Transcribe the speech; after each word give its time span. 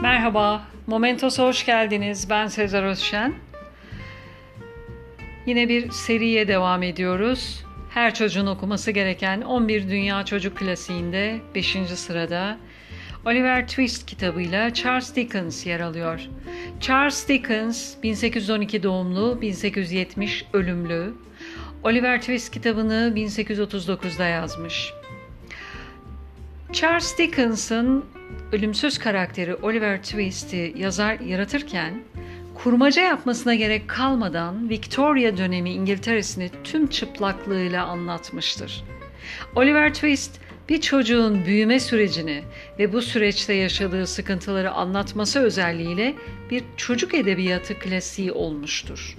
Merhaba, 0.00 0.62
Momentos'a 0.86 1.44
hoş 1.44 1.66
geldiniz. 1.66 2.30
Ben 2.30 2.46
Sezer 2.46 2.82
Özşen. 2.82 3.34
Yine 5.46 5.68
bir 5.68 5.90
seriye 5.90 6.48
devam 6.48 6.82
ediyoruz. 6.82 7.64
Her 7.90 8.14
çocuğun 8.14 8.46
okuması 8.46 8.90
gereken 8.90 9.40
11 9.40 9.88
Dünya 9.88 10.24
Çocuk 10.24 10.56
Klasiğinde 10.58 11.40
5. 11.54 11.76
sırada 11.94 12.58
Oliver 13.26 13.66
Twist 13.68 14.06
kitabıyla 14.06 14.74
Charles 14.74 15.16
Dickens 15.16 15.66
yer 15.66 15.80
alıyor. 15.80 16.20
Charles 16.80 17.28
Dickens 17.28 17.94
1812 18.02 18.82
doğumlu, 18.82 19.40
1870 19.40 20.44
ölümlü. 20.52 21.14
Oliver 21.82 22.20
Twist 22.20 22.52
kitabını 22.52 23.12
1839'da 23.16 24.24
yazmış. 24.24 24.92
Charles 26.72 27.18
Dickens'ın 27.18 28.04
ölümsüz 28.52 28.98
karakteri 28.98 29.54
Oliver 29.54 30.02
Twist'i 30.02 30.74
yazar 30.76 31.20
yaratırken 31.20 32.02
kurmaca 32.54 33.02
yapmasına 33.02 33.54
gerek 33.54 33.88
kalmadan 33.88 34.68
Victoria 34.70 35.36
dönemi 35.36 35.70
İngiltere'sini 35.70 36.50
tüm 36.64 36.86
çıplaklığıyla 36.86 37.86
anlatmıştır. 37.86 38.84
Oliver 39.54 39.94
Twist 39.94 40.40
bir 40.68 40.80
çocuğun 40.80 41.44
büyüme 41.44 41.80
sürecini 41.80 42.42
ve 42.78 42.92
bu 42.92 43.02
süreçte 43.02 43.52
yaşadığı 43.52 44.06
sıkıntıları 44.06 44.70
anlatması 44.70 45.40
özelliğiyle 45.40 46.14
bir 46.50 46.64
çocuk 46.76 47.14
edebiyatı 47.14 47.78
klasiği 47.78 48.32
olmuştur. 48.32 49.16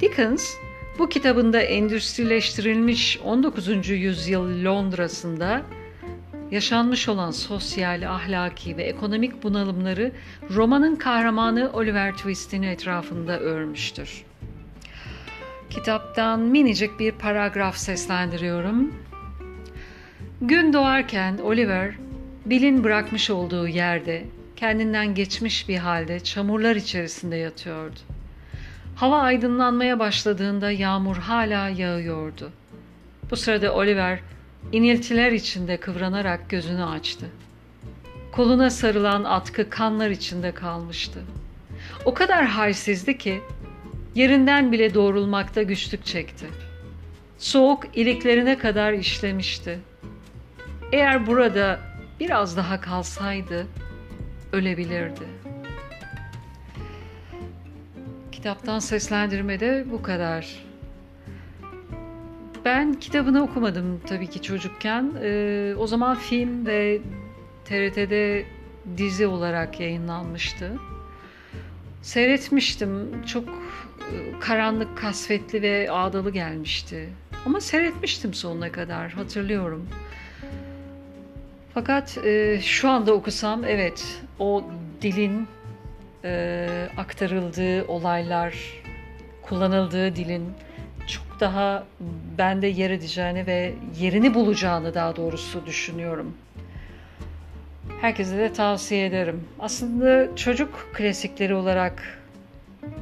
Dickens 0.00 0.54
bu 0.98 1.08
kitabında 1.08 1.60
endüstrileştirilmiş 1.60 3.18
19. 3.24 3.88
yüzyıl 3.88 4.64
Londra'sında 4.64 5.62
yaşanmış 6.54 7.08
olan 7.08 7.30
sosyal, 7.30 8.14
ahlaki 8.14 8.76
ve 8.76 8.82
ekonomik 8.82 9.42
bunalımları 9.42 10.12
romanın 10.50 10.96
kahramanı 10.96 11.70
Oliver 11.72 12.12
Twist'in 12.12 12.62
etrafında 12.62 13.40
örmüştür. 13.40 14.24
Kitaptan 15.70 16.40
minicik 16.40 17.00
bir 17.00 17.12
paragraf 17.12 17.76
seslendiriyorum. 17.76 18.94
Gün 20.40 20.72
doğarken 20.72 21.38
Oliver, 21.38 21.94
Bill'in 22.46 22.84
bırakmış 22.84 23.30
olduğu 23.30 23.68
yerde, 23.68 24.24
kendinden 24.56 25.14
geçmiş 25.14 25.68
bir 25.68 25.78
halde 25.78 26.20
çamurlar 26.20 26.76
içerisinde 26.76 27.36
yatıyordu. 27.36 28.00
Hava 28.96 29.18
aydınlanmaya 29.18 29.98
başladığında 29.98 30.70
yağmur 30.70 31.16
hala 31.16 31.68
yağıyordu. 31.68 32.52
Bu 33.30 33.36
sırada 33.36 33.74
Oliver 33.74 34.20
İniltiler 34.72 35.32
içinde 35.32 35.76
kıvranarak 35.76 36.50
gözünü 36.50 36.84
açtı. 36.84 37.26
Koluna 38.32 38.70
sarılan 38.70 39.24
atkı 39.24 39.70
kanlar 39.70 40.10
içinde 40.10 40.52
kalmıştı. 40.52 41.20
O 42.04 42.14
kadar 42.14 42.44
halsizdi 42.44 43.18
ki 43.18 43.40
yerinden 44.14 44.72
bile 44.72 44.94
doğrulmakta 44.94 45.62
güçlük 45.62 46.04
çekti. 46.04 46.46
Soğuk 47.38 47.84
iliklerine 47.94 48.58
kadar 48.58 48.92
işlemişti. 48.92 49.78
Eğer 50.92 51.26
burada 51.26 51.80
biraz 52.20 52.56
daha 52.56 52.80
kalsaydı 52.80 53.66
ölebilirdi. 54.52 55.24
Kitaptan 58.32 58.78
seslendirmede 58.78 59.84
bu 59.90 60.02
kadar. 60.02 60.64
Ben 62.64 62.94
kitabını 62.94 63.42
okumadım 63.42 64.00
tabii 64.06 64.26
ki 64.26 64.42
çocukken. 64.42 65.12
Ee, 65.22 65.74
o 65.78 65.86
zaman 65.86 66.16
film 66.16 66.66
ve 66.66 67.00
TRT'de 67.64 68.44
dizi 68.96 69.26
olarak 69.26 69.80
yayınlanmıştı. 69.80 70.72
Seyretmiştim. 72.02 73.22
Çok 73.26 73.48
e, 73.48 74.38
karanlık, 74.40 74.98
kasvetli 74.98 75.62
ve 75.62 75.90
ağdalı 75.90 76.30
gelmişti. 76.30 77.08
Ama 77.46 77.60
seyretmiştim 77.60 78.34
sonuna 78.34 78.72
kadar, 78.72 79.12
hatırlıyorum. 79.12 79.88
Fakat 81.74 82.18
e, 82.24 82.60
şu 82.62 82.88
anda 82.88 83.12
okusam, 83.12 83.64
evet, 83.64 84.20
o 84.38 84.64
dilin 85.02 85.46
e, 86.24 86.68
aktarıldığı 86.96 87.84
olaylar, 87.86 88.82
kullanıldığı 89.42 90.16
dilin 90.16 90.44
daha 91.44 91.84
bende 92.38 92.66
yer 92.66 92.90
edeceğini 92.90 93.46
ve 93.46 93.74
yerini 94.00 94.34
bulacağını 94.34 94.94
daha 94.94 95.16
doğrusu 95.16 95.66
düşünüyorum. 95.66 96.34
Herkese 98.00 98.38
de 98.38 98.52
tavsiye 98.52 99.06
ederim. 99.06 99.44
Aslında 99.58 100.36
çocuk 100.36 100.88
klasikleri 100.94 101.54
olarak 101.54 102.18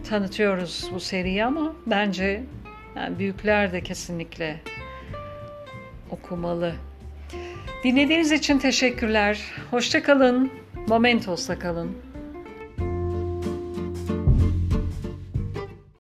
tanıtıyoruz 0.09 0.91
bu 0.95 1.01
seriyi 1.01 1.45
ama 1.45 1.73
bence 1.87 2.43
yani 2.97 3.19
büyükler 3.19 3.73
de 3.73 3.81
kesinlikle 3.81 4.61
okumalı. 6.11 6.75
Dinlediğiniz 7.85 8.33
için 8.33 8.59
teşekkürler. 8.59 9.41
Hoşça 9.71 10.03
kalın. 10.03 10.53
Momentos'ta 10.89 11.59
kalın. 11.59 11.97